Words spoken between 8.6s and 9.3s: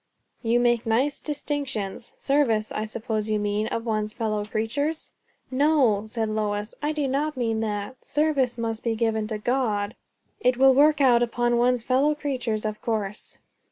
be given